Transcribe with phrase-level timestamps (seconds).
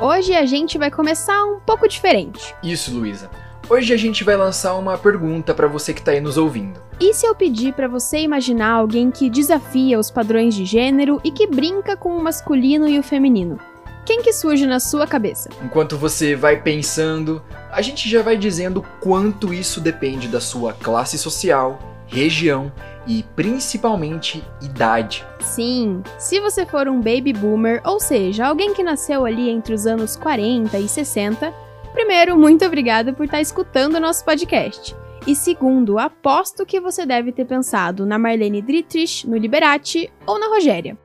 [0.00, 2.54] Hoje a gente vai começar um pouco diferente.
[2.62, 3.30] Isso, Luísa.
[3.68, 6.80] Hoje a gente vai lançar uma pergunta para você que tá aí nos ouvindo.
[6.98, 11.30] E se eu pedir para você imaginar alguém que desafia os padrões de gênero e
[11.30, 13.60] que brinca com o masculino e o feminino?
[14.04, 15.50] Quem que surge na sua cabeça?
[15.62, 17.40] Enquanto você vai pensando,
[17.70, 21.78] a gente já vai dizendo quanto isso depende da sua classe social,
[22.10, 22.72] região
[23.06, 25.24] e principalmente idade.
[25.40, 29.86] Sim, se você for um baby boomer, ou seja, alguém que nasceu ali entre os
[29.86, 31.52] anos 40 e 60,
[31.92, 34.94] primeiro, muito obrigada por estar escutando o nosso podcast.
[35.26, 40.48] E segundo, aposto que você deve ter pensado na Marlene Dietrich, no Liberati ou na
[40.48, 40.98] Rogéria.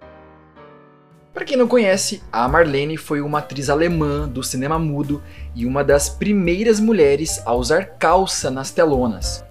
[1.34, 5.22] Para quem não conhece, a Marlene foi uma atriz alemã do cinema mudo
[5.54, 9.45] e uma das primeiras mulheres a usar calça nas telonas.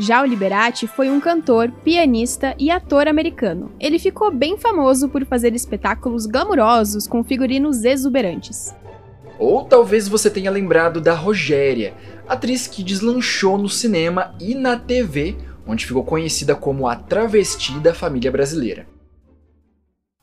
[0.00, 3.72] Já o Liberati foi um cantor, pianista e ator americano.
[3.80, 8.72] Ele ficou bem famoso por fazer espetáculos glamurosos com figurinos exuberantes.
[9.40, 11.94] Ou talvez você tenha lembrado da Rogéria,
[12.28, 17.92] atriz que deslanchou no cinema e na TV, onde ficou conhecida como a travesti da
[17.92, 18.86] família brasileira.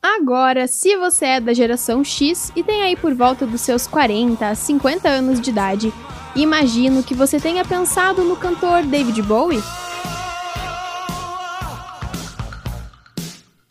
[0.02, 4.46] Agora, se você é da geração X e tem aí por volta dos seus 40
[4.46, 5.92] a 50 anos de idade,
[6.36, 9.62] imagino que você tenha pensado no cantor David Bowie.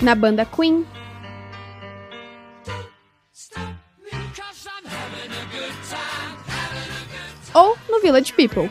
[0.02, 0.86] Na banda Queen.
[7.54, 8.70] Ou no Village People.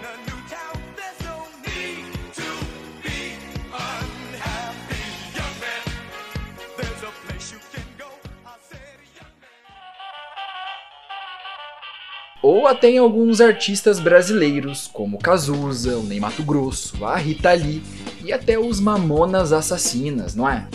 [12.45, 17.83] Ou até em alguns artistas brasileiros, como Cazuza, o Ney Mato Grosso, a Rita Lee
[18.23, 20.69] e até os Mamonas Assassinas, não é?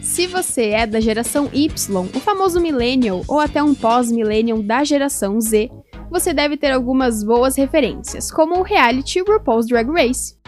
[0.00, 5.38] Se você é da geração Y, o famoso millennial ou até um pós-millennial da geração
[5.42, 5.70] Z,
[6.10, 10.38] você deve ter algumas boas referências, como o reality RuPaul's Drag Race.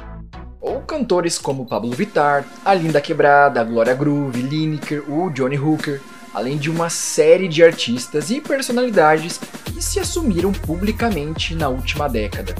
[0.59, 6.01] Ou cantores como Pablo Vittar, a Linda Quebrada, a Glória Groove, Lineker, o Johnny Hooker,
[6.35, 12.55] além de uma série de artistas e personalidades que se assumiram publicamente na última década.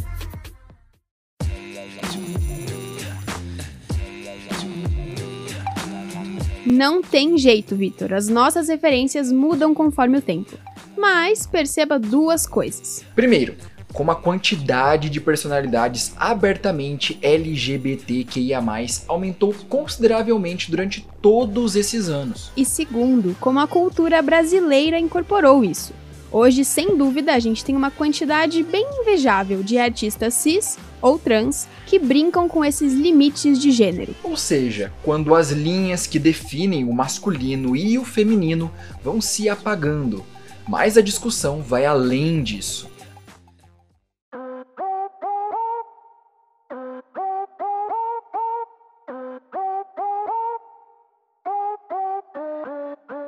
[6.65, 8.15] Não tem jeito, Vitor.
[8.15, 10.57] As nossas referências mudam conforme o tempo.
[10.97, 13.05] Mas perceba duas coisas.
[13.15, 13.55] Primeiro,
[13.93, 18.63] como a quantidade de personalidades abertamente LGBTQIA+,
[19.07, 22.51] aumentou consideravelmente durante todos esses anos.
[22.57, 25.93] E segundo, como a cultura brasileira incorporou isso.
[26.31, 31.69] Hoje, sem dúvida, a gente tem uma quantidade bem invejável de artistas cis ou trans
[31.87, 34.15] que brincam com esses limites de gênero.
[34.23, 38.73] Ou seja, quando as linhas que definem o masculino e o feminino
[39.05, 40.25] vão se apagando.
[40.67, 42.89] Mas a discussão vai além disso.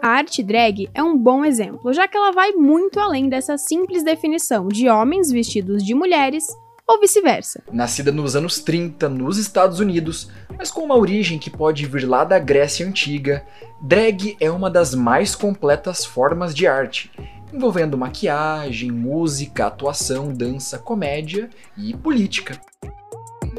[0.05, 4.05] A arte drag é um bom exemplo, já que ela vai muito além dessa simples
[4.05, 6.47] definição de homens vestidos de mulheres
[6.87, 7.63] ou vice-versa.
[7.73, 12.23] Nascida nos anos 30 nos Estados Unidos, mas com uma origem que pode vir lá
[12.23, 13.47] da Grécia Antiga,
[13.81, 17.11] drag é uma das mais completas formas de arte,
[17.51, 21.49] envolvendo maquiagem, música, atuação, dança, comédia
[21.79, 22.61] e política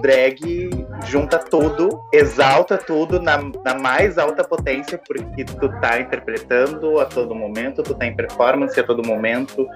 [0.06, 0.70] drag
[1.08, 7.34] junta tudo, exalta tudo na, na mais alta potência, porque tu tá interpretando a todo
[7.34, 9.68] momento, tu tá em performance a todo momento.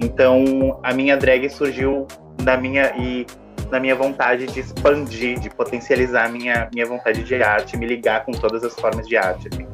[0.00, 2.06] Então, a minha drag surgiu
[2.42, 3.26] na minha e
[3.70, 8.32] na minha vontade de expandir, de potencializar minha, minha vontade de arte, me ligar com
[8.32, 9.48] todas as formas de arte.
[9.52, 9.73] Assim.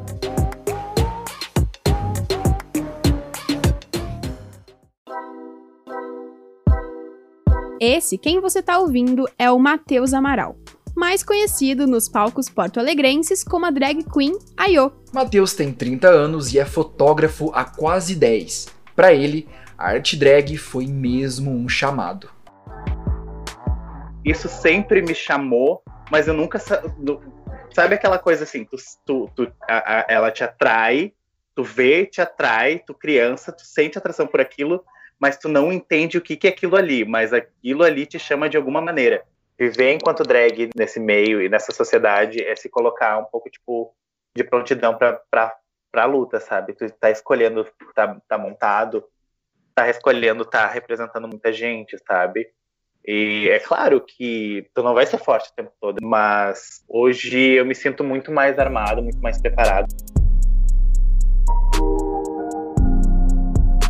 [7.80, 10.54] Esse, quem você está ouvindo, é o Matheus Amaral,
[10.94, 14.92] mais conhecido nos palcos porto-alegrenses como a drag queen Ayo.
[15.14, 18.68] Matheus tem 30 anos e é fotógrafo há quase 10.
[18.94, 22.28] Para ele, a arte drag foi mesmo um chamado.
[24.22, 26.58] Isso sempre me chamou, mas eu nunca.
[26.58, 28.76] Sabe aquela coisa assim, tu,
[29.06, 31.14] tu, tu a, a, ela te atrai,
[31.54, 34.84] tu vê, te atrai, tu criança, tu sente atração por aquilo,
[35.20, 38.48] mas tu não entende o que, que é aquilo ali, mas aquilo ali te chama
[38.48, 39.22] de alguma maneira.
[39.58, 43.94] Viver enquanto drag nesse meio e nessa sociedade é se colocar um pouco, tipo,
[44.34, 45.54] de prontidão pra, pra,
[45.92, 46.72] pra luta, sabe?
[46.72, 49.04] Tu tá escolhendo, tá, tá montado,
[49.74, 52.48] tá escolhendo, tá representando muita gente, sabe?
[53.06, 57.66] E é claro que tu não vai ser forte o tempo todo, mas hoje eu
[57.66, 59.88] me sinto muito mais armado, muito mais preparado.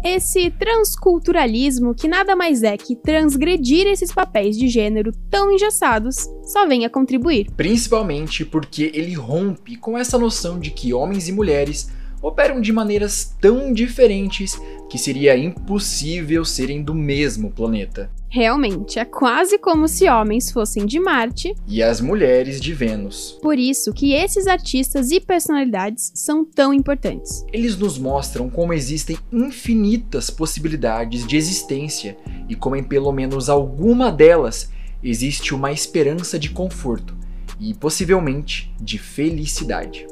[0.02, 6.66] Esse transculturalismo, que nada mais é que transgredir esses papéis de gênero tão engessados, só
[6.66, 7.50] vem a contribuir.
[7.56, 11.90] Principalmente porque ele rompe com essa noção de que homens e mulheres
[12.22, 18.10] operam de maneiras tão diferentes que seria impossível serem do mesmo planeta.
[18.28, 23.38] Realmente, é quase como se homens fossem de Marte e as mulheres de Vênus.
[23.42, 27.44] Por isso que esses artistas e personalidades são tão importantes.
[27.52, 32.16] Eles nos mostram como existem infinitas possibilidades de existência
[32.48, 34.70] e como em pelo menos alguma delas
[35.02, 37.16] existe uma esperança de conforto
[37.58, 40.06] e possivelmente de felicidade.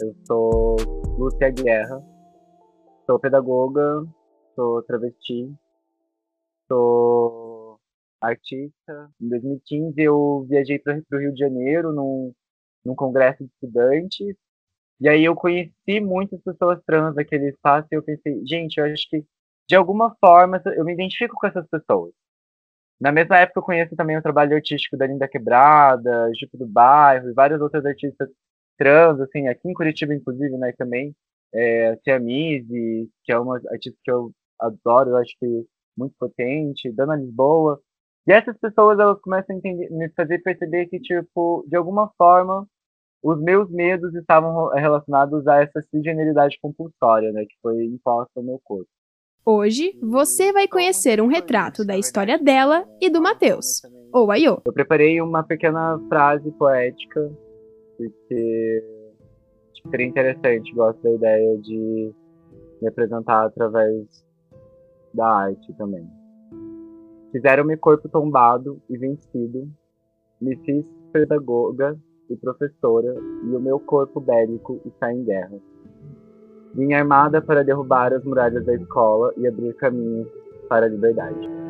[0.00, 0.76] Eu sou
[1.16, 2.02] Lúcia Guerra,
[3.06, 4.04] sou pedagoga,
[4.56, 5.48] sou travesti,
[6.66, 7.78] sou
[8.20, 9.08] artista.
[9.20, 12.32] Em 2015 eu viajei para o Rio de Janeiro num,
[12.84, 14.34] num congresso de estudantes.
[15.00, 19.08] E aí eu conheci muitas pessoas trans naquele espaço e eu pensei, gente, eu acho
[19.08, 19.24] que
[19.68, 22.12] de alguma forma eu me identifico com essas pessoas.
[23.00, 27.30] Na mesma época eu conheço também o trabalho artístico da Linda Quebrada, Jupe do Bairro
[27.30, 28.28] e vários outros artistas
[28.76, 31.14] trans, assim, aqui em Curitiba, inclusive, né, também,
[31.52, 35.66] é, Tia Mise, que é uma artista que eu adoro, eu acho que
[35.96, 37.80] muito potente, Dana Lisboa,
[38.26, 42.66] e essas pessoas, elas começam a entender, me fazer perceber que, tipo, de alguma forma,
[43.22, 48.60] os meus medos estavam relacionados a essa cisgeneridade compulsória, né, que foi imposta ao meu
[48.64, 48.88] corpo.
[49.46, 54.62] Hoje, você vai conhecer um retrato da história dela e do Matheus, ou Ayô.
[54.64, 57.30] Eu preparei uma pequena frase poética
[57.96, 58.84] porque
[59.90, 62.12] seria interessante, gosto da ideia de
[62.80, 64.24] me apresentar através
[65.12, 66.06] da arte também.
[67.32, 69.68] Fizeram-me corpo tombado e vencido,
[70.40, 71.96] me fiz pedagoga
[72.30, 73.14] e professora,
[73.44, 75.58] e o meu corpo bélico está em guerra.
[76.74, 80.28] Vim armada para derrubar as muralhas da escola e abrir caminhos
[80.68, 81.63] para a liberdade.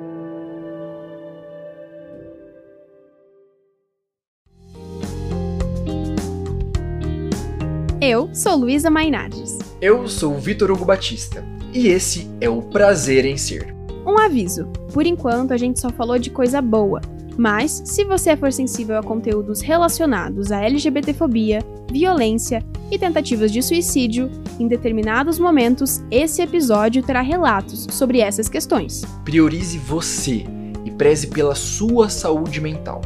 [8.07, 9.59] Eu sou Luísa Mainardes.
[9.81, 11.43] Eu sou Vitor Hugo Batista.
[11.73, 13.75] E esse é o Prazer em Ser.
[14.05, 17.01] Um aviso: por enquanto a gente só falou de coisa boa.
[17.39, 21.61] Mas, se você for sensível a conteúdos relacionados à LGBTfobia,
[21.91, 24.31] violência e tentativas de suicídio,
[24.61, 29.03] em determinados momentos esse episódio terá relatos sobre essas questões.
[29.25, 30.45] Priorize você
[30.85, 33.01] e preze pela sua saúde mental.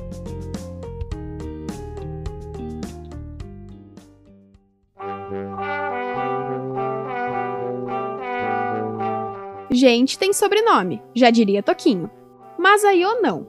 [9.79, 12.11] Gente tem sobrenome, já diria Toquinho.
[12.59, 13.47] Mas Aiô não.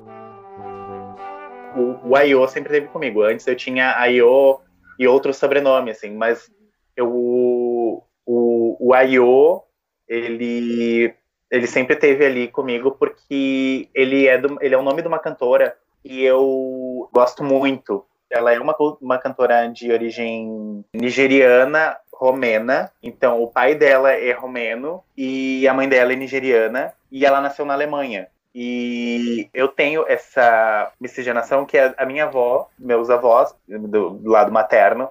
[1.76, 3.24] O, o Aiô sempre teve comigo.
[3.24, 4.60] Antes eu tinha Aiô
[5.00, 6.48] e outro sobrenome, assim, mas
[6.96, 9.64] eu, o, o Aiô,
[10.08, 11.12] ele,
[11.50, 15.18] ele sempre teve ali comigo porque ele é, do, ele é o nome de uma
[15.18, 15.76] cantora
[16.06, 18.06] e eu gosto muito.
[18.30, 22.92] Ela é uma, uma cantora de origem nigeriana, romena.
[23.02, 26.94] Então, o pai dela é romeno e a mãe dela é nigeriana.
[27.12, 28.28] E ela nasceu na Alemanha.
[28.54, 35.10] E eu tenho essa miscigenação que a minha avó, meus avós, do, do lado materno,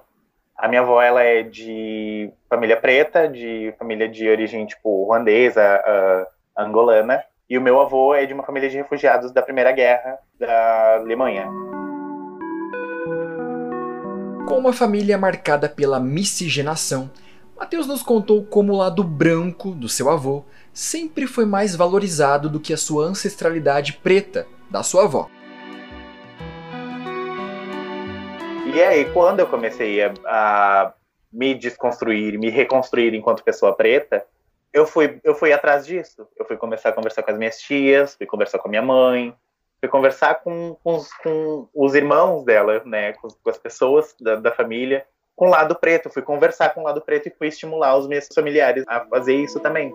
[0.59, 6.61] a minha avó ela é de família preta, de família de origem tipo ruandesa, uh,
[6.61, 10.95] angolana, e o meu avô é de uma família de refugiados da Primeira Guerra da
[10.95, 11.47] Alemanha.
[14.49, 17.11] Com uma família marcada pela miscigenação,
[17.55, 22.59] Mateus nos contou como o lado branco do seu avô sempre foi mais valorizado do
[22.59, 25.29] que a sua ancestralidade preta da sua avó.
[28.73, 30.93] E aí, quando eu comecei a, a
[31.31, 34.25] me desconstruir, me reconstruir enquanto pessoa preta,
[34.73, 36.27] eu fui, eu fui atrás disso.
[36.35, 39.31] Eu fui começar a conversar com as minhas tias, fui conversar com a minha mãe,
[39.79, 44.35] fui conversar com, com, os, com os irmãos dela, né, com, com as pessoas da,
[44.35, 45.05] da, família,
[45.35, 46.09] com o lado preto.
[46.09, 49.59] Fui conversar com o lado preto e fui estimular os meus familiares a fazer isso
[49.59, 49.93] também.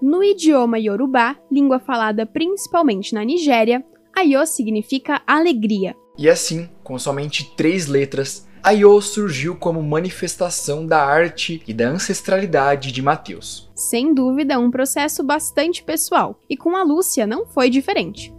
[0.00, 3.84] No idioma Yorubá, língua falada principalmente na Nigéria,
[4.16, 5.94] Ayo significa alegria.
[6.18, 12.92] E assim, com somente três letras, Ayo surgiu como manifestação da arte e da ancestralidade
[12.92, 13.70] de Mateus.
[13.74, 18.34] Sem dúvida, um processo bastante pessoal, e com a Lúcia não foi diferente.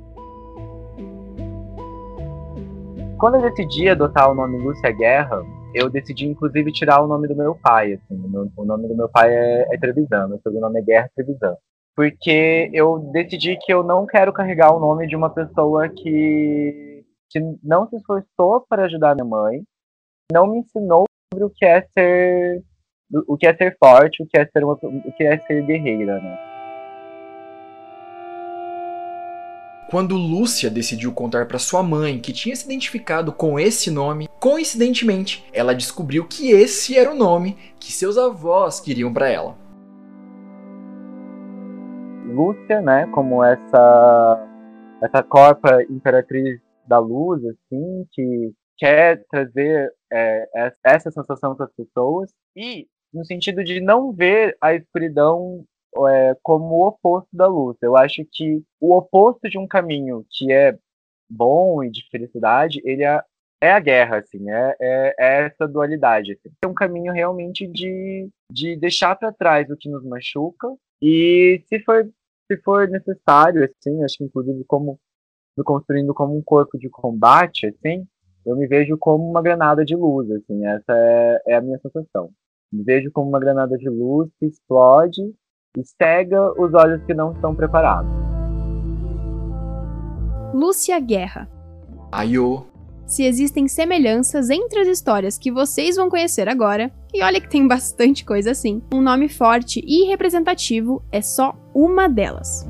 [3.17, 7.35] Quando eu decidi adotar o nome Lúcia Guerra, eu decidi inclusive tirar o nome do
[7.35, 7.93] meu pai.
[7.93, 8.21] Assim.
[8.55, 11.55] O nome do meu pai é, é Trevisan, meu sobrenome é Guerra Trevisan.
[11.95, 17.39] porque eu decidi que eu não quero carregar o nome de uma pessoa que, que
[17.63, 19.63] não se esforçou para ajudar minha mãe,
[20.31, 22.63] não me ensinou sobre o que é ser
[23.27, 26.19] o que é ser forte, o que é ser uma, o que é ser guerreira,
[26.19, 26.51] né?
[29.89, 35.45] Quando Lúcia decidiu contar para sua mãe que tinha se identificado com esse nome, coincidentemente,
[35.51, 39.57] ela descobriu que esse era o nome que seus avós queriam para ela.
[42.25, 44.47] Lúcia, né, como essa
[45.03, 52.33] essa corpa imperatriz da luz, assim, que quer trazer é, essa sensação para as pessoas
[52.55, 55.63] e no sentido de não ver a escuridão
[56.09, 57.77] é, como o oposto da luz.
[57.79, 60.75] Eu acho que o oposto de um caminho que é
[61.29, 63.21] bom e de felicidade, ele é,
[63.61, 66.31] é a guerra, assim, é, é, é essa dualidade.
[66.31, 66.49] Assim.
[66.63, 70.67] É um caminho realmente de, de deixar para trás o que nos machuca
[70.99, 72.09] e se for,
[72.51, 74.99] se for necessário, assim, acho que inclusive como
[75.63, 78.07] construindo como um corpo de combate, assim,
[78.45, 82.29] eu me vejo como uma granada de luz, assim, essa é, é a minha sensação.
[82.71, 85.21] Me vejo como uma granada de luz que explode
[85.77, 88.11] e cega os olhos que não estão preparados.
[90.53, 91.49] Lúcia Guerra.
[92.11, 92.65] Aiô.
[93.05, 97.67] Se existem semelhanças entre as histórias que vocês vão conhecer agora, e olha que tem
[97.67, 102.65] bastante coisa assim, um nome forte e representativo é só uma delas.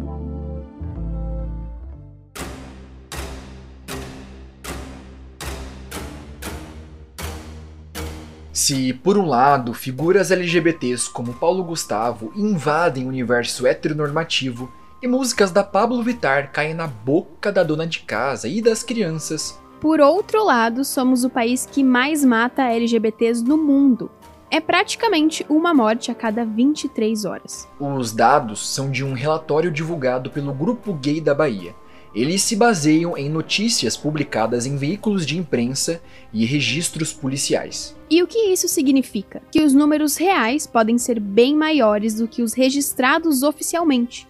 [8.62, 15.50] Se, por um lado, figuras LGBTs como Paulo Gustavo invadem o universo heteronormativo e músicas
[15.50, 20.46] da Pablo Vittar caem na boca da dona de casa e das crianças, por outro
[20.46, 24.12] lado, somos o país que mais mata LGBTs no mundo.
[24.52, 27.68] É praticamente uma morte a cada 23 horas.
[27.80, 31.74] Os dados são de um relatório divulgado pelo Grupo Gay da Bahia,
[32.14, 36.02] eles se baseiam em notícias publicadas em veículos de imprensa
[36.34, 37.96] e registros policiais.
[38.10, 39.42] E o que isso significa?
[39.52, 44.28] Que os números reais podem ser bem maiores do que os registrados oficialmente.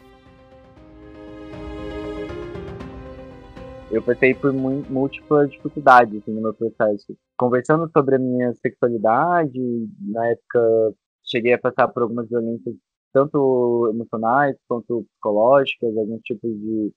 [3.91, 7.13] Eu passei por múltiplas dificuldades assim, no meu processo.
[7.37, 9.59] Conversando sobre a minha sexualidade,
[9.99, 10.93] na época
[11.25, 12.75] cheguei a passar por algumas violências,
[13.11, 16.93] tanto emocionais quanto psicológicas, alguns tipos de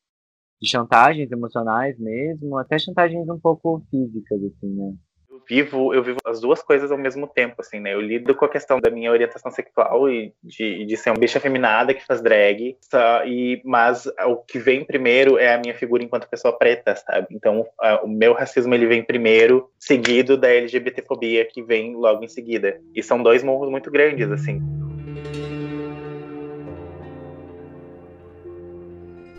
[0.61, 4.95] de chantagens emocionais mesmo, até chantagens um pouco físicas, assim, né?
[5.35, 7.93] Eu vivo, eu vivo as duas coisas ao mesmo tempo, assim, né?
[7.93, 11.41] Eu lido com a questão da minha orientação sexual e de, de ser uma bicha
[11.41, 16.05] feminada que faz drag, só, e, mas o que vem primeiro é a minha figura
[16.05, 17.27] enquanto pessoa preta, sabe?
[17.33, 22.29] Então, a, o meu racismo ele vem primeiro, seguido da LGBTfobia que vem logo em
[22.29, 22.81] seguida.
[22.95, 24.63] E são dois morros muito grandes, assim.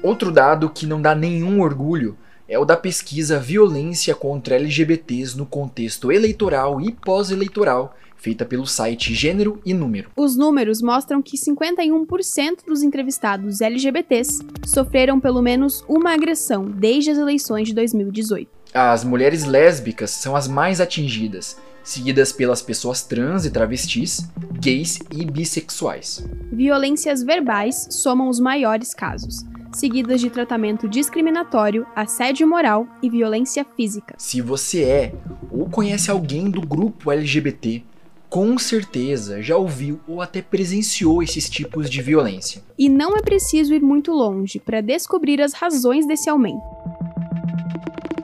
[0.06, 2.16] Outro dado que não dá nenhum orgulho
[2.48, 9.16] é o da pesquisa Violência contra LGBTs no contexto eleitoral e pós-eleitoral, feita pelo site
[9.16, 10.12] Gênero e Número.
[10.16, 17.18] Os números mostram que 51% dos entrevistados LGBTs sofreram pelo menos uma agressão desde as
[17.18, 18.48] eleições de 2018.
[18.76, 25.26] As mulheres lésbicas são as mais atingidas, seguidas pelas pessoas trans e travestis, gays e
[25.26, 26.24] bissexuais.
[26.52, 29.44] Violências verbais somam os maiores casos
[29.76, 34.16] seguidas de tratamento discriminatório, assédio moral e violência física.
[34.18, 35.14] Se você é
[35.52, 37.84] ou conhece alguém do grupo LGBT,
[38.30, 42.62] com certeza já ouviu ou até presenciou esses tipos de violência.
[42.78, 46.64] E não é preciso ir muito longe para descobrir as razões desse aumento.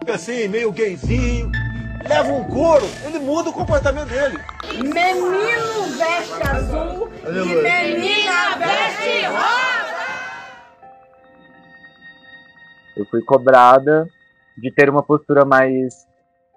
[0.08, 1.52] Assim, meio gayzinho,
[2.08, 4.38] leva um couro, ele muda o comportamento dele.
[4.74, 9.81] Menino veste azul e menina veste rosa.
[13.02, 14.08] Eu fui cobrada
[14.58, 16.06] de ter uma postura mais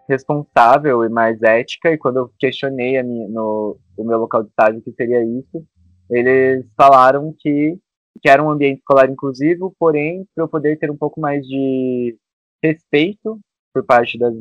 [0.07, 4.83] responsável e mais ética, e quando eu questionei minha, no, o meu local de estágio
[4.83, 5.65] que seria isso,
[6.11, 7.79] eles falaram que,
[8.21, 12.15] que era um ambiente escolar inclusivo, porém, para eu poder ter um pouco mais de
[12.63, 13.41] respeito
[13.73, 14.35] por parte das,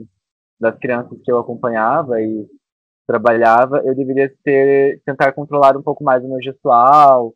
[0.60, 2.46] das crianças que eu acompanhava e
[3.08, 7.34] trabalhava, eu deveria ter, tentar controlar um pouco mais o meu gestual,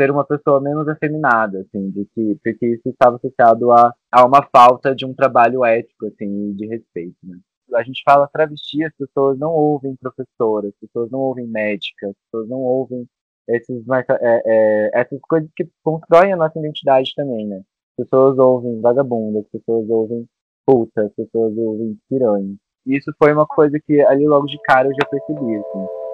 [0.00, 4.42] ser uma pessoa menos afeminada, assim, de que, porque isso estava associado a, a uma
[4.50, 7.38] falta de um trabalho ético, assim, de respeito, né?
[7.74, 12.16] A gente fala travesti, as pessoas não ouvem professora, as pessoas não ouvem médica, as
[12.24, 13.06] pessoas não ouvem
[13.48, 13.84] esses,
[14.20, 17.58] é, é, essas coisas que constroem a nossa identidade também, né?
[17.58, 20.26] As pessoas ouvem vagabunda, as pessoas ouvem
[20.66, 22.54] puta, as pessoas ouvem piranha.
[22.86, 26.09] E isso foi uma coisa que ali logo de cara eu já percebi, assim.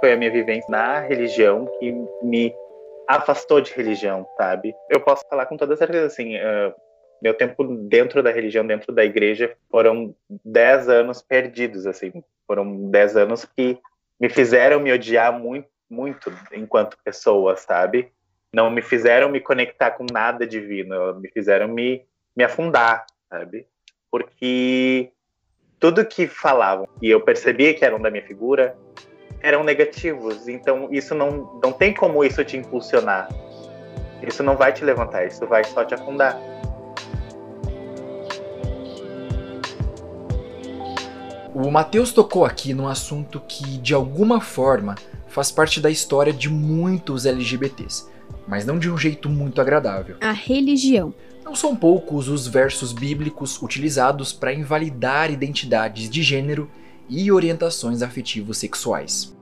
[0.00, 1.92] Foi a minha vivência na religião que
[2.22, 2.54] me
[3.06, 4.74] afastou de religião, sabe?
[4.88, 6.72] Eu posso falar com toda certeza, assim, uh,
[7.20, 10.14] meu tempo dentro da religião, dentro da igreja, foram
[10.44, 12.12] dez anos perdidos, assim.
[12.46, 13.78] Foram dez anos que
[14.18, 18.10] me fizeram me odiar muito, muito enquanto pessoa, sabe?
[18.52, 22.04] Não me fizeram me conectar com nada divino, me fizeram me,
[22.34, 23.66] me afundar, sabe?
[24.10, 25.12] Porque
[25.78, 28.76] tudo que falavam e eu percebia que eram da minha figura
[29.42, 30.48] eram negativos.
[30.48, 33.28] Então isso não, não tem como isso te impulsionar.
[34.26, 36.38] Isso não vai te levantar, isso vai só te afundar.
[41.54, 44.94] O Matheus tocou aqui num assunto que, de alguma forma,
[45.26, 48.06] faz parte da história de muitos LGBTs,
[48.46, 50.16] mas não de um jeito muito agradável.
[50.20, 51.12] A religião.
[51.44, 56.70] Não são poucos os versos bíblicos utilizados para invalidar identidades de gênero
[57.10, 59.36] e orientações afetivos sexuais.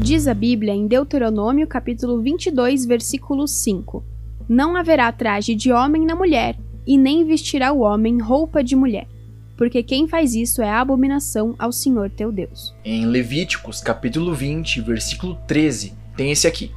[0.00, 4.04] Diz a Bíblia em Deuteronômio capítulo 22, versículo 5:
[4.46, 9.08] Não haverá traje de homem na mulher, e nem vestirá o homem roupa de mulher,
[9.56, 12.74] porque quem faz isso é abominação ao Senhor teu Deus.
[12.84, 16.70] Em Levíticos capítulo 20, versículo 13, tem esse aqui: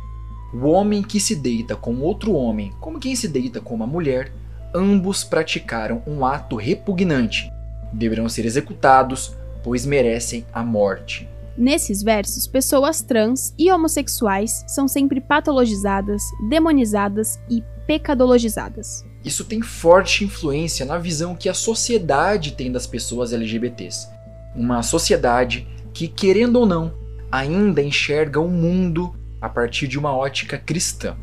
[0.54, 4.32] O homem que se deita com outro homem, como quem se deita com uma mulher,
[4.74, 7.52] ambos praticaram um ato repugnante.
[7.92, 11.28] Deverão ser executados, pois merecem a morte.
[11.58, 19.04] Nesses versos, pessoas trans e homossexuais são sempre patologizadas, demonizadas e pecadologizadas.
[19.26, 24.08] Isso tem forte influência na visão que a sociedade tem das pessoas LGBTs.
[24.56, 26.94] Uma sociedade que, querendo ou não,
[27.32, 31.16] ainda enxerga o mundo a partir de uma ótica cristã.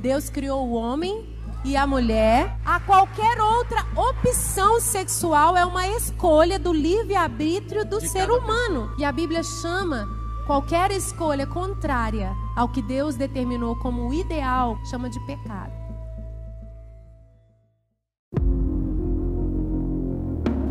[0.00, 1.32] Deus criou o homem
[1.64, 8.30] e a mulher, a qualquer outra opção sexual é uma escolha do livre-arbítrio do ser
[8.30, 8.92] humano.
[8.98, 10.08] E a Bíblia chama
[10.44, 15.72] qualquer escolha contrária ao que Deus determinou como ideal, chama de pecado.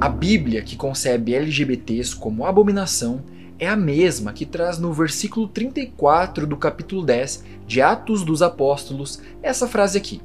[0.01, 3.23] A Bíblia, que concebe LGBTs como abominação,
[3.61, 9.21] é a mesma que traz no versículo 34 do capítulo 10 de Atos dos Apóstolos
[9.43, 10.19] essa frase aqui: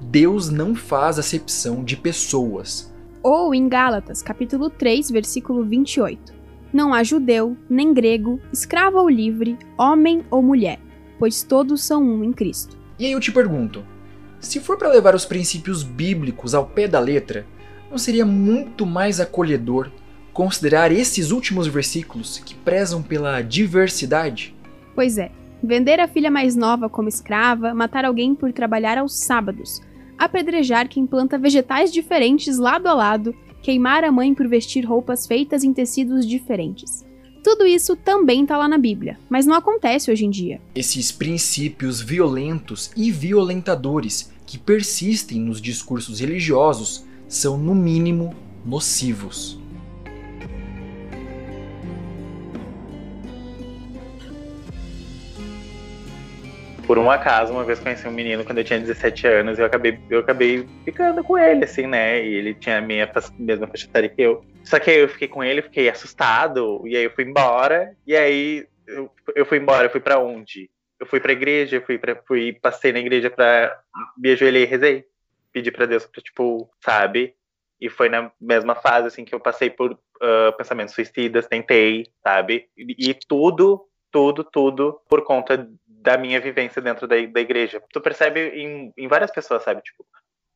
[0.00, 2.90] Deus não faz acepção de pessoas.
[3.22, 6.32] Ou em Gálatas, capítulo 3, versículo 28.
[6.72, 10.80] Não há judeu, nem grego, escravo ou livre, homem ou mulher,
[11.18, 12.78] pois todos são um em Cristo.
[12.98, 13.84] E aí eu te pergunto,
[14.40, 17.46] se for para levar os princípios bíblicos ao pé da letra,
[17.90, 19.90] não seria muito mais acolhedor
[20.38, 24.54] considerar esses últimos versículos que prezam pela diversidade?
[24.94, 29.80] Pois é, vender a filha mais nova como escrava, matar alguém por trabalhar aos sábados,
[30.16, 35.64] apedrejar quem planta vegetais diferentes lado a lado, queimar a mãe por vestir roupas feitas
[35.64, 37.04] em tecidos diferentes.
[37.42, 40.60] Tudo isso também está lá na Bíblia, mas não acontece hoje em dia.
[40.72, 49.57] Esses princípios violentos e violentadores que persistem nos discursos religiosos são, no mínimo, nocivos.
[56.88, 60.00] Por um acaso, uma vez conheci um menino quando eu tinha 17 anos eu acabei,
[60.08, 62.24] eu acabei ficando com ele, assim, né?
[62.24, 63.06] E ele tinha a minha
[63.38, 64.42] mesma faixa etária que eu.
[64.64, 68.16] Só que aí eu fiquei com ele, fiquei assustado, e aí eu fui embora, e
[68.16, 70.70] aí eu, eu fui embora, eu fui para onde?
[70.98, 73.78] Eu fui pra igreja, fui, pra, fui passei na igreja pra.
[74.16, 75.04] me ajoelhei e rezei.
[75.52, 77.34] Pedi pra Deus pra, tipo, sabe?
[77.78, 82.66] E foi na mesma fase, assim, que eu passei por uh, pensamentos suicidas, tentei, sabe?
[82.74, 85.68] E, e tudo, tudo, tudo por conta
[86.08, 87.82] da minha vivência dentro da, da igreja.
[87.92, 89.82] Tu percebe em, em várias pessoas, sabe?
[89.82, 90.06] Tipo,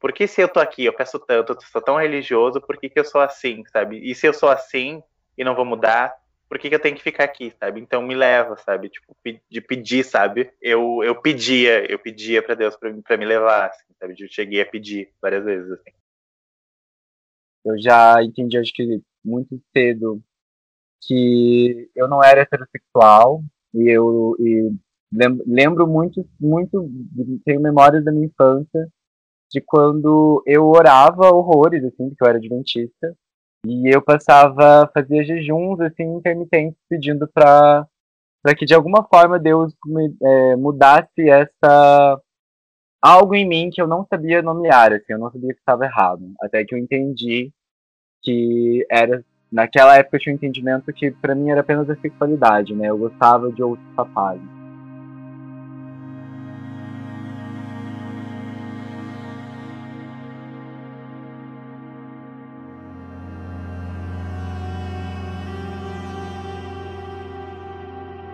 [0.00, 2.88] por que se eu tô aqui, eu peço tanto, eu sou tão religioso, por que,
[2.88, 3.98] que eu sou assim, sabe?
[3.98, 5.02] E se eu sou assim
[5.36, 6.14] e não vou mudar,
[6.48, 7.82] por que, que eu tenho que ficar aqui, sabe?
[7.82, 8.88] Então me leva, sabe?
[8.88, 9.14] Tipo,
[9.50, 10.50] de pedir, sabe?
[10.58, 14.14] Eu, eu pedia, eu pedia para Deus para me levar, assim, sabe?
[14.18, 15.90] Eu cheguei a pedir várias vezes, assim.
[17.62, 20.18] Eu já entendi, acho que muito cedo,
[21.02, 24.72] que eu não era heterossexual e eu e
[25.46, 26.88] lembro muito, muito,
[27.44, 28.88] tenho memórias da minha infância
[29.50, 33.14] de quando eu orava horrores, assim, porque eu era adventista,
[33.66, 37.86] e eu passava, fazia jejuns, assim, intermitentes, pedindo para
[38.42, 42.20] para que de alguma forma Deus me, é, mudasse essa
[43.00, 46.32] algo em mim que eu não sabia nomear, assim, eu não sabia que estava errado,
[46.40, 47.52] até que eu entendi
[48.22, 52.74] que era naquela época eu tinha um entendimento que para mim era apenas a sexualidade,
[52.74, 52.88] né?
[52.88, 54.61] Eu gostava de outros rapazes.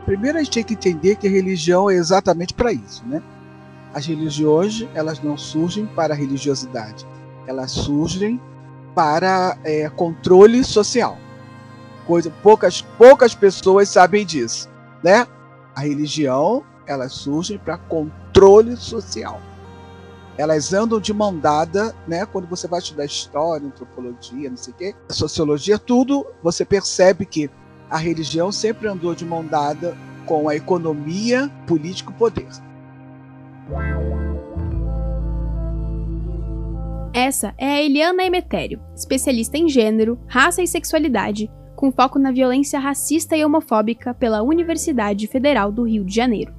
[0.08, 3.22] Primeiro a gente tem que entender que a religião é exatamente para isso, né?
[3.92, 7.06] As religiões, elas não surgem para a religiosidade,
[7.46, 8.40] elas surgem
[8.94, 11.18] para é, controle social.
[12.06, 14.70] Coisa, poucas, poucas pessoas sabem disso,
[15.04, 15.26] né?
[15.74, 19.42] A religião, elas surgem para controle social.
[20.38, 22.24] Elas andam de mão dada, né?
[22.24, 27.50] Quando você vai estudar história, antropologia, não sei o quê, sociologia, tudo, você percebe que
[27.90, 29.96] a religião sempre andou de mão dada
[30.26, 32.48] com a economia, político poder.
[37.14, 42.78] Essa é a Eliana Emetério, especialista em gênero, raça e sexualidade, com foco na violência
[42.78, 46.54] racista e homofóbica pela Universidade Federal do Rio de Janeiro.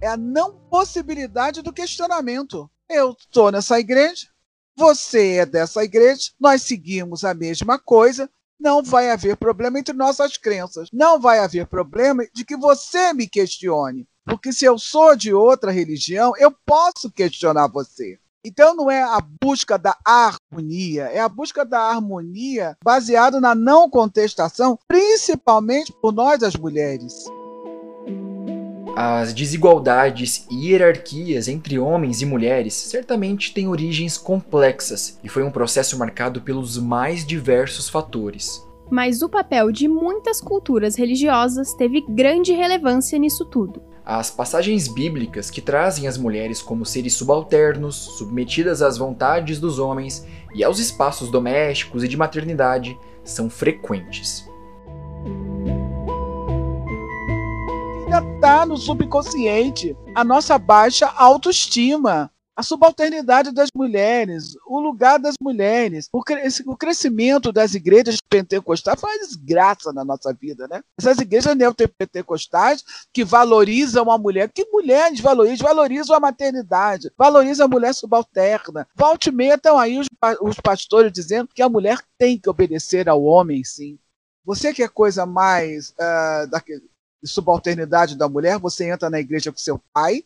[0.00, 2.70] É a não possibilidade do questionamento.
[2.88, 4.28] Eu estou nessa igreja,
[4.74, 10.36] você é dessa igreja, nós seguimos a mesma coisa, não vai haver problema entre nossas
[10.36, 10.88] crenças.
[10.92, 14.06] Não vai haver problema de que você me questione.
[14.24, 18.18] Porque se eu sou de outra religião, eu posso questionar você.
[18.44, 23.90] Então não é a busca da harmonia, é a busca da harmonia baseada na não
[23.90, 27.12] contestação, principalmente por nós as mulheres.
[28.96, 35.50] As desigualdades e hierarquias entre homens e mulheres certamente têm origens complexas e foi um
[35.50, 38.66] processo marcado pelos mais diversos fatores.
[38.90, 43.80] Mas o papel de muitas culturas religiosas teve grande relevância nisso tudo.
[44.04, 50.26] As passagens bíblicas que trazem as mulheres como seres subalternos, submetidas às vontades dos homens
[50.52, 54.49] e aos espaços domésticos e de maternidade, são frequentes.
[58.10, 65.36] Ainda está no subconsciente a nossa baixa autoestima, a subalternidade das mulheres, o lugar das
[65.40, 70.82] mulheres, o, cre o crescimento das igrejas pentecostais uma desgraça na nossa vida, né?
[70.98, 72.82] Essas igrejas neopentecostais
[73.14, 75.68] que valorizam a mulher, que mulheres valorizam?
[75.68, 78.88] Valorizam a maternidade, valorizam a mulher subalterna.
[78.96, 80.08] Volte e meia estão aí os,
[80.42, 84.00] os pastores dizendo que a mulher tem que obedecer ao homem, sim.
[84.44, 86.90] Você quer coisa mais uh, daquele,
[87.22, 90.24] de subalternidade da mulher, você entra na igreja com seu pai,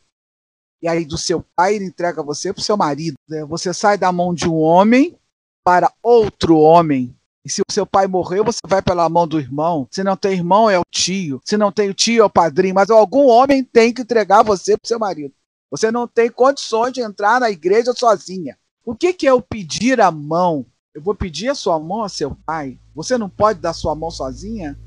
[0.83, 3.15] e aí do seu pai ele entrega você para o seu marido.
[3.29, 3.45] Né?
[3.47, 5.19] Você sai da mão de um homem
[5.65, 7.17] para outro homem.
[7.45, 9.89] E se o seu pai morreu, você vai pela mão do irmão.
[9.91, 11.41] Se não tem irmão, é o tio.
[11.45, 12.75] Se não tem o tio, é o padrinho.
[12.75, 15.35] Mas algum homem tem que entregar você para o seu marido.
[15.71, 18.57] Você não tem condições de entrar na igreja sozinha.
[18.85, 20.67] O que, que é o pedir a mão?
[20.95, 22.79] Eu vou pedir a sua mão a seu pai.
[22.95, 24.79] Você não pode dar sua mão sozinha?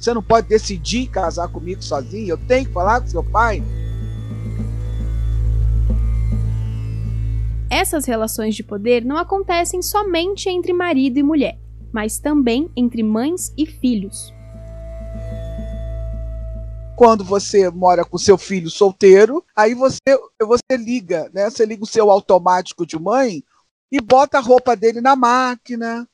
[0.00, 2.30] Você não pode decidir casar comigo sozinho.
[2.30, 3.62] Eu tenho que falar com seu pai.
[7.68, 11.58] Essas relações de poder não acontecem somente entre marido e mulher,
[11.92, 14.32] mas também entre mães e filhos.
[16.96, 20.00] Quando você mora com seu filho solteiro, aí você,
[20.40, 21.48] você liga, né?
[21.48, 23.42] Você liga o seu automático de mãe
[23.92, 26.08] e bota a roupa dele na máquina,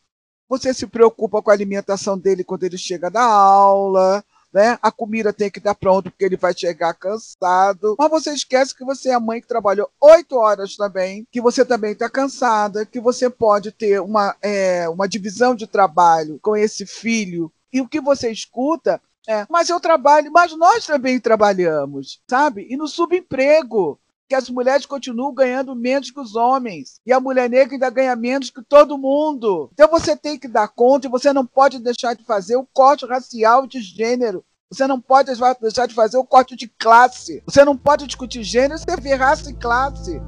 [0.48, 4.78] você se preocupa com a alimentação dele quando ele chega da aula, né?
[4.80, 7.96] A comida tem que estar pronta porque ele vai chegar cansado.
[7.98, 11.64] Mas você esquece que você é a mãe que trabalhou oito horas também, que você
[11.64, 16.86] também está cansada, que você pode ter uma, é, uma divisão de trabalho com esse
[16.86, 17.52] filho.
[17.72, 22.66] E o que você escuta é, mas eu trabalho, mas nós também trabalhamos, sabe?
[22.70, 27.00] E no subemprego que as mulheres continuam ganhando menos que os homens.
[27.06, 29.70] E a mulher negra ainda ganha menos que todo mundo.
[29.72, 33.06] Então você tem que dar conta e você não pode deixar de fazer o corte
[33.06, 34.44] racial de gênero.
[34.70, 37.42] Você não pode deixar de fazer o corte de classe.
[37.46, 40.20] Você não pode discutir gênero sem ver raça e classe.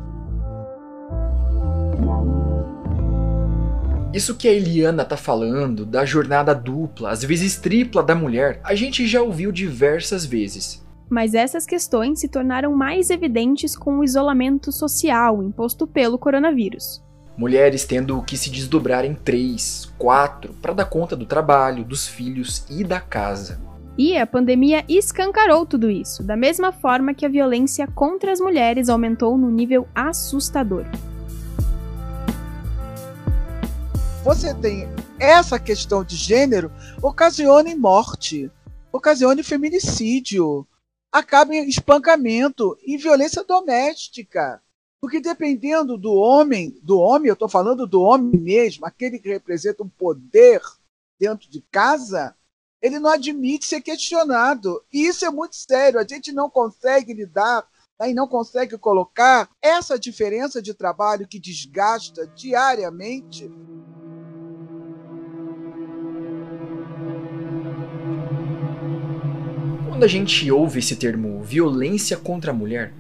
[4.14, 8.74] Isso que a Eliana tá falando, da jornada dupla, às vezes tripla da mulher, a
[8.74, 14.70] gente já ouviu diversas vezes mas essas questões se tornaram mais evidentes com o isolamento
[14.70, 17.02] social imposto pelo coronavírus.
[17.36, 22.64] Mulheres tendo que se desdobrar em três, quatro, para dar conta do trabalho, dos filhos
[22.68, 23.60] e da casa.
[23.96, 28.88] E a pandemia escancarou tudo isso, da mesma forma que a violência contra as mulheres
[28.88, 30.84] aumentou no nível assustador.
[34.24, 36.70] Você tem essa questão de gênero
[37.02, 38.50] ocasiona morte,
[38.92, 40.66] ocasiona feminicídio,
[41.12, 44.62] acaba em espancamento e violência doméstica.
[45.00, 49.82] Porque dependendo do homem, do homem, eu estou falando do homem mesmo, aquele que representa
[49.82, 50.60] um poder
[51.18, 52.34] dentro de casa,
[52.82, 54.82] ele não admite ser questionado.
[54.92, 56.00] E isso é muito sério.
[56.00, 57.66] A gente não consegue lidar
[57.98, 63.50] né, e não consegue colocar essa diferença de trabalho que desgasta diariamente
[69.98, 72.92] Quando a gente ouve esse termo violência contra a mulher,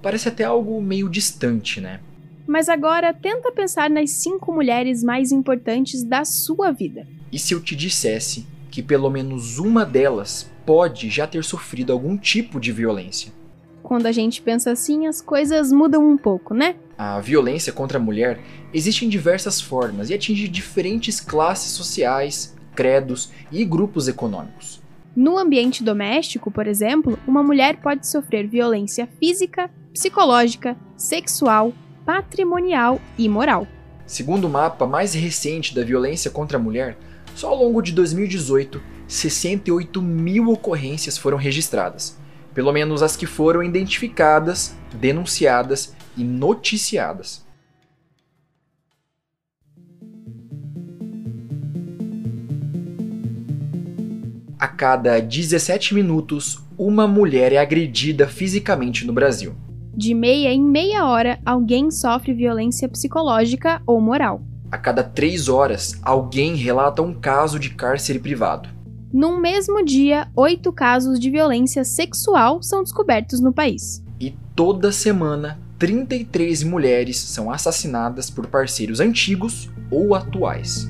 [0.00, 1.98] parece até algo meio distante, né?
[2.46, 7.04] Mas agora tenta pensar nas cinco mulheres mais importantes da sua vida.
[7.32, 12.16] E se eu te dissesse que pelo menos uma delas pode já ter sofrido algum
[12.16, 13.32] tipo de violência?
[13.82, 16.76] Quando a gente pensa assim, as coisas mudam um pouco, né?
[16.96, 18.38] A violência contra a mulher
[18.72, 24.80] existe em diversas formas e atinge diferentes classes sociais, credos e grupos econômicos.
[25.16, 31.72] No ambiente doméstico, por exemplo, uma mulher pode sofrer violência física, psicológica, sexual,
[32.04, 33.66] patrimonial e moral.
[34.06, 36.96] Segundo o mapa mais recente da violência contra a mulher,
[37.34, 42.16] só ao longo de 2018, 68 mil ocorrências foram registradas,
[42.54, 47.47] pelo menos as que foram identificadas, denunciadas e noticiadas.
[54.58, 59.54] A cada 17 minutos, uma mulher é agredida fisicamente no Brasil.
[59.94, 64.42] De meia em meia hora, alguém sofre violência psicológica ou moral.
[64.68, 68.68] A cada três horas, alguém relata um caso de cárcere privado.
[69.12, 74.02] Num mesmo dia, oito casos de violência sexual são descobertos no país.
[74.18, 80.88] E toda semana, 33 mulheres são assassinadas por parceiros antigos ou atuais.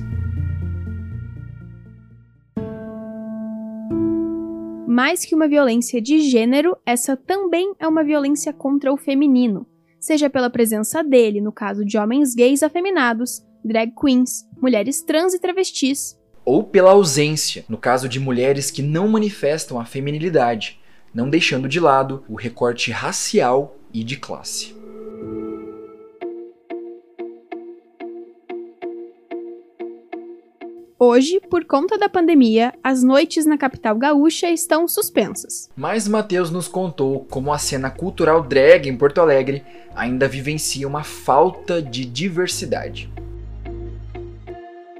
[4.99, 9.65] Mais que uma violência de gênero, essa também é uma violência contra o feminino,
[9.97, 15.39] seja pela presença dele no caso de homens gays afeminados, drag queens, mulheres trans e
[15.39, 20.81] travestis, ou pela ausência, no caso de mulheres que não manifestam a feminilidade,
[21.13, 24.75] não deixando de lado o recorte racial e de classe.
[31.01, 35.69] Hoje, por conta da pandemia, as noites na capital gaúcha estão suspensas.
[35.73, 39.63] Mas Matheus nos contou como a cena cultural drag em Porto Alegre
[39.95, 43.09] ainda vivencia uma falta de diversidade.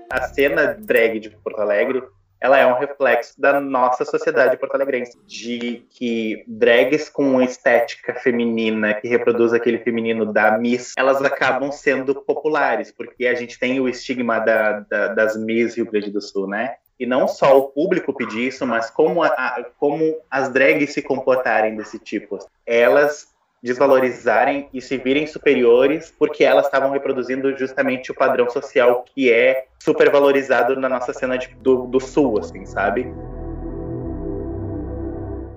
[0.10, 2.02] A cena drag de Porto Alegre
[2.42, 9.08] ela é um reflexo da nossa sociedade porto-alegrense, de que drags com estética feminina, que
[9.08, 14.40] reproduz aquele feminino da Miss, elas acabam sendo populares, porque a gente tem o estigma
[14.40, 16.76] da, da, das Miss Rio Grande do Sul, né?
[17.00, 21.76] E não só o público pedir isso, mas como, a, como as drags se comportarem
[21.78, 22.38] desse tipo.
[22.66, 23.28] Elas
[23.62, 29.66] desvalorizarem e se virem superiores porque elas estavam reproduzindo justamente o padrão social que é
[29.80, 33.12] supervalorizado na nossa cena de, do, do sul, assim, sabe?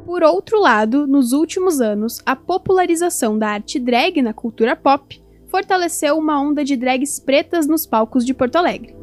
[0.04, 6.18] Por outro lado, nos últimos anos, a popularização da arte drag na cultura pop fortaleceu
[6.18, 8.96] uma onda de drags pretas nos palcos de Porto Alegre.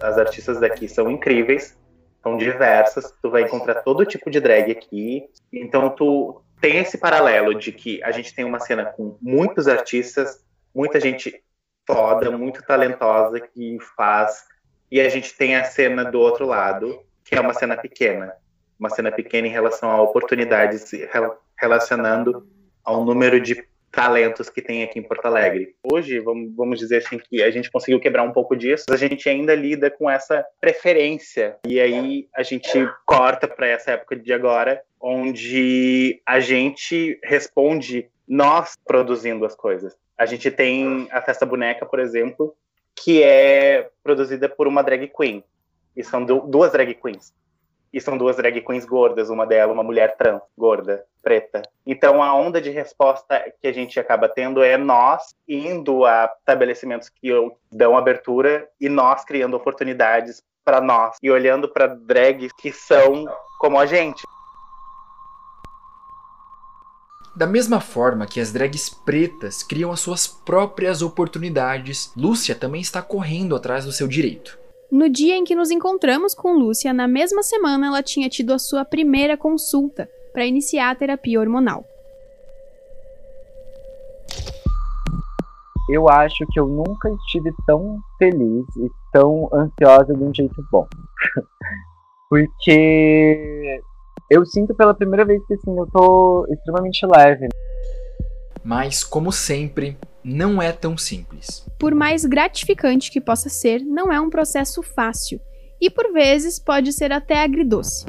[0.00, 1.76] As artistas daqui são incríveis,
[2.26, 5.22] são diversas, tu vai encontrar todo tipo de drag aqui.
[5.52, 10.44] Então tu tem esse paralelo de que a gente tem uma cena com muitos artistas,
[10.74, 11.40] muita gente
[11.86, 14.44] foda, muito talentosa que faz,
[14.90, 18.32] e a gente tem a cena do outro lado, que é uma cena pequena,
[18.76, 20.90] uma cena pequena em relação a oportunidades
[21.56, 22.44] relacionando
[22.82, 23.64] ao número de
[23.96, 25.74] talentos que tem aqui em Porto Alegre.
[25.82, 29.26] Hoje, vamos, vamos dizer assim, que a gente conseguiu quebrar um pouco disso, a gente
[29.26, 31.56] ainda lida com essa preferência.
[31.66, 32.68] E aí a gente
[33.06, 39.96] corta para essa época de agora, onde a gente responde nós produzindo as coisas.
[40.18, 42.54] A gente tem a Festa Boneca, por exemplo,
[42.94, 45.42] que é produzida por uma drag queen.
[45.96, 47.32] E são duas drag queens.
[47.96, 51.62] E são duas drag queens gordas, uma dela, uma mulher trans, gorda, preta.
[51.86, 57.08] Então a onda de resposta que a gente acaba tendo é nós indo a estabelecimentos
[57.08, 57.30] que
[57.72, 63.24] dão abertura e nós criando oportunidades para nós e olhando para drags que são
[63.58, 64.24] como a gente.
[67.34, 73.00] Da mesma forma que as drags pretas criam as suas próprias oportunidades, Lúcia também está
[73.00, 74.65] correndo atrás do seu direito.
[74.90, 78.58] No dia em que nos encontramos com Lúcia, na mesma semana ela tinha tido a
[78.58, 81.84] sua primeira consulta para iniciar a terapia hormonal.
[85.88, 90.86] Eu acho que eu nunca estive tão feliz e tão ansiosa de um jeito bom.
[92.28, 93.80] Porque
[94.28, 97.48] eu sinto pela primeira vez que assim, eu tô extremamente leve.
[98.66, 101.64] Mas, como sempre, não é tão simples.
[101.78, 105.40] Por mais gratificante que possa ser, não é um processo fácil
[105.80, 108.04] e por vezes pode ser até agridoce.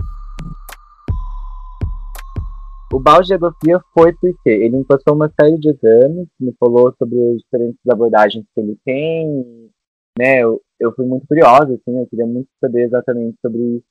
[2.92, 6.92] O balde de agonia foi porque ele me passou uma série de exames, me falou
[6.98, 9.70] sobre as diferentes abordagens que ele tem,
[10.18, 10.40] né?
[10.40, 13.84] Eu, eu fui muito curiosa, assim, eu queria muito saber exatamente sobre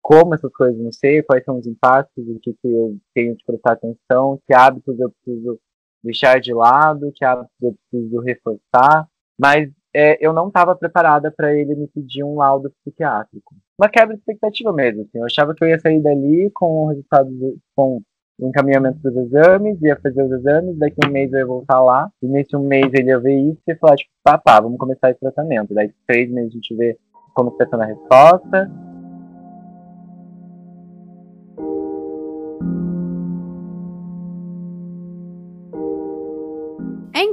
[0.00, 3.44] como essas coisas vão ser, quais são os impactos, o que, que eu tenho que
[3.44, 5.58] prestar atenção, que hábitos eu preciso
[6.06, 9.06] deixar de lado, que eu preciso reforçar,
[9.38, 13.54] mas é, eu não estava preparada para ele me pedir um laudo psiquiátrico.
[13.78, 16.88] Uma quebra de expectativa mesmo, assim, eu achava que eu ia sair dali com o
[16.88, 17.30] resultado,
[17.74, 18.00] com
[18.38, 22.10] o encaminhamento dos exames, ia fazer os exames, daqui um mês eu ia voltar lá,
[22.22, 25.20] e nesse um mês ele ia ver isso e falar, tipo, papá, vamos começar esse
[25.20, 25.72] tratamento.
[25.72, 26.98] Daí três meses a gente vê
[27.34, 28.70] como está sendo a resposta,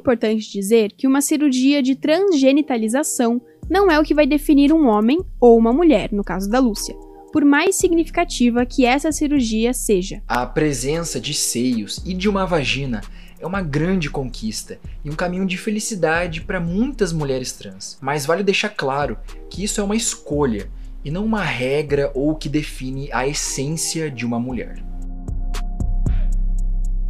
[0.04, 5.18] importante dizer que uma cirurgia de transgenitalização não é o que vai definir um homem
[5.40, 6.94] ou uma mulher, no caso da Lúcia,
[7.32, 10.22] por mais significativa que essa cirurgia seja.
[10.28, 13.00] A presença de seios e de uma vagina
[13.40, 17.98] é uma grande conquista e um caminho de felicidade para muitas mulheres trans.
[18.02, 19.18] Mas vale deixar claro
[19.50, 20.70] que isso é uma escolha
[21.04, 24.84] e não uma regra ou que define a essência de uma mulher.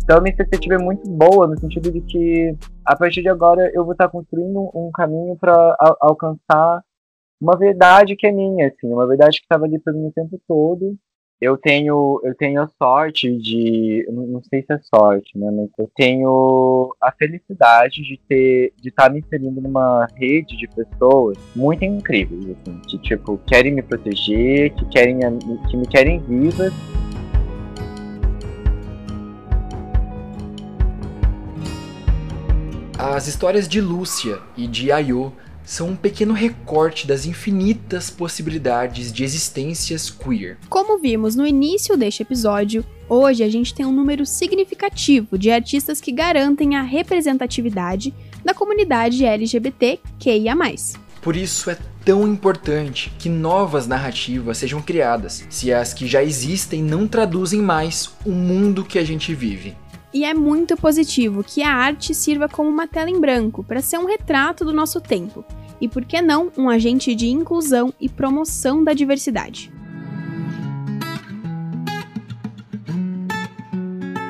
[0.03, 2.53] Então, minha expectativa é muito boa, no sentido de que,
[2.85, 6.83] a partir de agora, eu vou estar construindo um caminho para alcançar
[7.41, 10.39] uma verdade que é minha, assim, uma verdade que estava ali por mim o tempo
[10.45, 10.95] todo.
[11.39, 15.89] Eu tenho, eu tenho a sorte de, não sei se é sorte, né, mas eu
[15.95, 22.45] tenho a felicidade de ter, de estar me inserindo numa rede de pessoas muito incríveis,
[22.49, 25.19] assim, que tipo querem me proteger, que querem,
[25.69, 26.73] que me querem vivas
[33.05, 35.33] As histórias de Lúcia e de Ayo
[35.65, 40.57] são um pequeno recorte das infinitas possibilidades de existências queer.
[40.69, 45.99] Como vimos no início deste episódio, hoje a gente tem um número significativo de artistas
[45.99, 50.55] que garantem a representatividade da comunidade LGBTQIA.
[51.21, 56.81] Por isso é tão importante que novas narrativas sejam criadas, se as que já existem
[56.81, 59.75] não traduzem mais o mundo que a gente vive.
[60.13, 63.97] E é muito positivo que a arte sirva como uma tela em branco para ser
[63.97, 65.43] um retrato do nosso tempo.
[65.81, 69.73] E por que não um agente de inclusão e promoção da diversidade?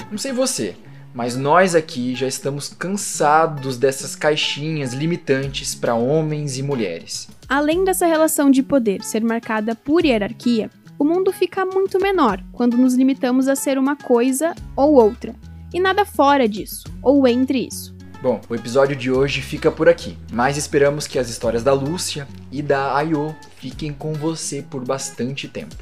[0.09, 0.73] Não sei você,
[1.13, 7.27] mas nós aqui já estamos cansados dessas caixinhas limitantes para homens e mulheres.
[7.49, 12.77] Além dessa relação de poder ser marcada por hierarquia, o mundo fica muito menor quando
[12.77, 15.35] nos limitamos a ser uma coisa ou outra
[15.73, 17.93] e nada fora disso, ou entre isso.
[18.21, 22.25] Bom, o episódio de hoje fica por aqui, mas esperamos que as histórias da Lúcia
[22.49, 25.75] e da Ayo fiquem com você por bastante tempo.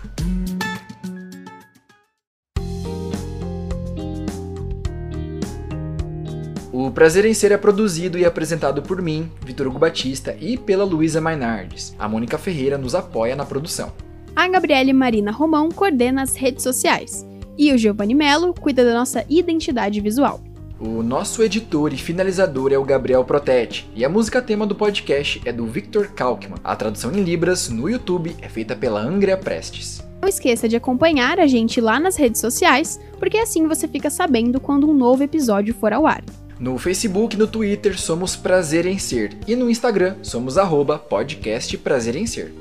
[6.74, 10.84] O Prazer em Ser é produzido e apresentado por mim, Vitor Hugo Batista, e pela
[10.84, 11.96] Luísa Mainardes.
[12.00, 13.92] A Mônica Ferreira nos apoia na produção.
[14.36, 17.24] A Gabriele Marina Romão coordena as redes sociais.
[17.62, 20.41] E o Giovanni Mello cuida da nossa identidade visual.
[20.80, 25.39] O nosso editor e finalizador é o Gabriel Protete, e a música tema do podcast
[25.45, 26.58] é do Victor Kalkman.
[26.63, 30.02] A tradução em Libras no YouTube é feita pela Angria Prestes.
[30.19, 34.60] Não esqueça de acompanhar a gente lá nas redes sociais, porque assim você fica sabendo
[34.60, 36.24] quando um novo episódio for ao ar.
[36.60, 41.78] No Facebook e no Twitter somos Prazer em Ser, e no Instagram somos arroba podcast
[41.78, 42.52] Prazer em Ser.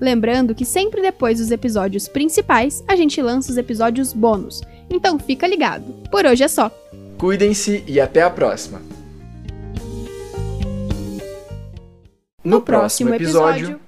[0.00, 4.60] Lembrando que sempre depois dos episódios principais, a gente lança os episódios bônus.
[4.90, 5.84] Então fica ligado.
[6.10, 6.70] Por hoje é só.
[7.18, 8.80] Cuidem-se e até a próxima.
[12.44, 13.80] No, no próximo, próximo episódio...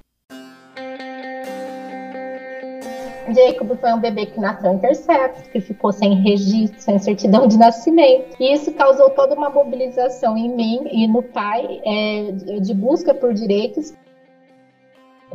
[3.34, 8.36] Jacob foi um bebê que nasceu intersexo, que ficou sem registro, sem certidão de nascimento.
[8.38, 13.34] E isso causou toda uma mobilização em mim e no pai é, de busca por
[13.34, 13.92] direitos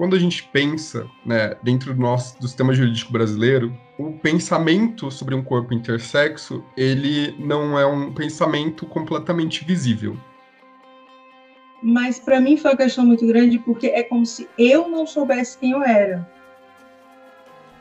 [0.01, 5.35] quando a gente pensa, né, dentro do nosso do sistema jurídico brasileiro, o pensamento sobre
[5.35, 10.17] um corpo intersexo, ele não é um pensamento completamente visível.
[11.83, 15.59] Mas para mim foi uma questão muito grande porque é como se eu não soubesse
[15.59, 16.27] quem eu era.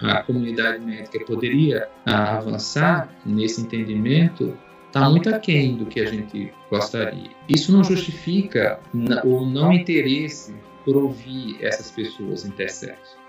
[0.03, 4.55] A comunidade médica poderia avançar nesse entendimento
[4.89, 7.31] está muito aquém do que a gente gostaria.
[7.49, 8.79] Isso não justifica
[9.25, 10.55] o não interesse
[10.85, 13.20] por ouvir essas pessoas intersexo.